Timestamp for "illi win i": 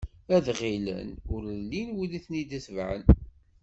1.57-2.19